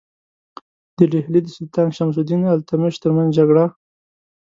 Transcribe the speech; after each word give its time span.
د 0.97 0.99
ډهلي 1.11 1.39
د 1.43 1.47
سلطان 1.55 1.87
شمس 1.97 2.15
الدین 2.19 2.41
التمش 2.53 2.93
ترمنځ 3.03 3.29
جګړه. 3.39 3.65